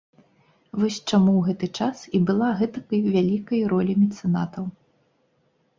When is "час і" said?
1.81-2.23